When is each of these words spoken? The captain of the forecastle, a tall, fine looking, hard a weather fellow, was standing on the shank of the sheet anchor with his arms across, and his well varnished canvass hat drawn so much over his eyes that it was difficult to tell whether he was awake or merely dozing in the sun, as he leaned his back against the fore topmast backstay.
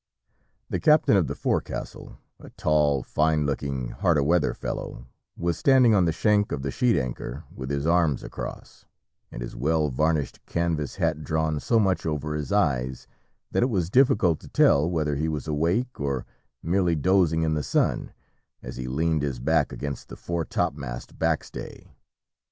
The 0.71 0.79
captain 0.79 1.15
of 1.15 1.27
the 1.27 1.35
forecastle, 1.35 2.17
a 2.39 2.49
tall, 2.49 3.03
fine 3.03 3.45
looking, 3.45 3.89
hard 3.89 4.17
a 4.17 4.23
weather 4.23 4.55
fellow, 4.55 5.05
was 5.37 5.59
standing 5.59 5.93
on 5.93 6.05
the 6.05 6.11
shank 6.11 6.51
of 6.51 6.63
the 6.63 6.71
sheet 6.71 6.95
anchor 6.97 7.43
with 7.53 7.69
his 7.69 7.85
arms 7.85 8.23
across, 8.23 8.85
and 9.31 9.43
his 9.43 9.55
well 9.55 9.89
varnished 9.89 10.43
canvass 10.47 10.95
hat 10.95 11.23
drawn 11.23 11.59
so 11.59 11.77
much 11.79 12.03
over 12.07 12.33
his 12.33 12.51
eyes 12.51 13.05
that 13.51 13.61
it 13.61 13.69
was 13.69 13.91
difficult 13.91 14.39
to 14.39 14.47
tell 14.49 14.89
whether 14.89 15.15
he 15.17 15.29
was 15.29 15.47
awake 15.47 15.99
or 15.99 16.25
merely 16.63 16.95
dozing 16.95 17.43
in 17.43 17.53
the 17.53 17.61
sun, 17.61 18.11
as 18.63 18.77
he 18.77 18.87
leaned 18.87 19.21
his 19.21 19.39
back 19.39 19.71
against 19.71 20.07
the 20.09 20.17
fore 20.17 20.45
topmast 20.45 21.19
backstay. 21.19 21.93